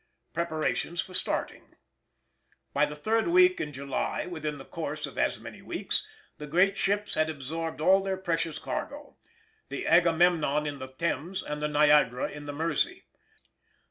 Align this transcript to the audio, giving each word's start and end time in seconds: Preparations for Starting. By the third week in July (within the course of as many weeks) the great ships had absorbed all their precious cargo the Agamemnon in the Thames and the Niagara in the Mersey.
Preparations 0.33 0.99
for 0.99 1.13
Starting. 1.13 1.75
By 2.73 2.87
the 2.87 2.95
third 2.95 3.27
week 3.27 3.61
in 3.61 3.71
July 3.71 4.25
(within 4.25 4.57
the 4.57 4.65
course 4.65 5.05
of 5.05 5.15
as 5.15 5.39
many 5.39 5.61
weeks) 5.61 6.07
the 6.39 6.47
great 6.47 6.75
ships 6.75 7.13
had 7.13 7.29
absorbed 7.29 7.79
all 7.81 8.01
their 8.01 8.17
precious 8.17 8.57
cargo 8.57 9.15
the 9.69 9.85
Agamemnon 9.85 10.65
in 10.65 10.79
the 10.79 10.87
Thames 10.87 11.43
and 11.43 11.61
the 11.61 11.67
Niagara 11.67 12.29
in 12.31 12.47
the 12.47 12.51
Mersey. 12.51 13.03